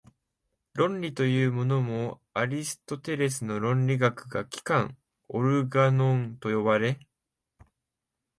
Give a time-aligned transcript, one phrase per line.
[0.73, 4.97] 論理というものも、アリストテレスの論理学が「機関」
[5.29, 6.99] （オルガノン）と呼ばれ、